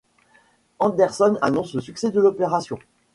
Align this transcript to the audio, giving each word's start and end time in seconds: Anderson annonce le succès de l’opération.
Anderson 0.79 1.37
annonce 1.43 1.75
le 1.75 1.79
succès 1.81 2.09
de 2.09 2.19
l’opération. 2.19 2.79